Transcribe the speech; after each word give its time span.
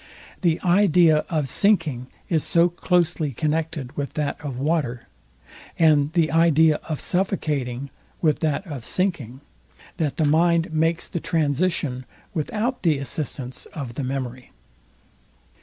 The 0.41 0.59
idea 0.63 1.25
of 1.29 1.47
sinking 1.47 2.07
is 2.27 2.43
so 2.43 2.69
closely 2.69 3.33
connected 3.33 3.95
with 3.95 4.13
that 4.13 4.41
of 4.43 4.57
water, 4.57 5.05
and 5.77 6.11
the 6.13 6.31
idea 6.31 6.77
of 6.89 6.99
suffocating 6.99 7.91
with 8.19 8.39
that 8.39 8.65
of 8.65 8.83
sinking, 8.83 9.41
that 9.97 10.17
the 10.17 10.25
mind 10.25 10.73
makes 10.73 11.07
the 11.07 11.19
transition 11.19 12.07
without 12.33 12.81
the 12.81 12.97
assistance 12.97 13.67
of 13.75 13.93
the 13.93 14.03
memory. 14.03 14.49